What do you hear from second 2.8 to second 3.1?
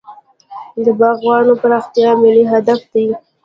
دی.